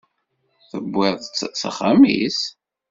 Tewwiḍ-tt 0.69 1.41
s 1.59 1.61
axxam-is? 1.69 2.39